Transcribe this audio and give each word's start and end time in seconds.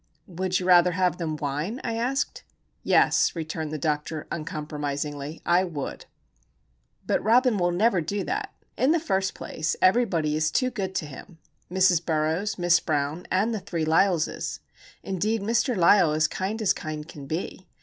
"Would 0.25 0.59
you 0.59 0.65
rather 0.65 0.93
have 0.93 1.17
them 1.19 1.37
whine?" 1.37 1.79
I 1.83 1.93
asked. 1.95 2.43
"Yes," 2.81 3.35
returned 3.35 3.69
the 3.71 3.77
doctor, 3.77 4.25
uncompromisingly. 4.31 5.43
"I 5.45 5.63
would." 5.63 6.05
But 7.05 7.23
Robin 7.23 7.59
will 7.59 7.69
never 7.69 8.01
do 8.01 8.23
that. 8.23 8.51
In 8.75 8.93
the 8.93 8.99
first 8.99 9.35
place, 9.35 9.75
everybody 9.79 10.35
is 10.35 10.49
too 10.49 10.71
good 10.71 10.95
to 10.95 11.05
him;—Mrs. 11.05 12.03
Burroughs, 12.03 12.57
Miss 12.57 12.79
Brown, 12.79 13.27
and 13.29 13.53
the 13.53 13.59
three 13.59 13.85
Lysles. 13.85 14.57
Indeed, 15.03 15.43
Mr. 15.43 15.77
Lysle 15.77 16.15
is 16.15 16.27
kind 16.27 16.63
as 16.63 16.73
kind 16.73 17.07
can 17.07 17.27
be. 17.27 17.67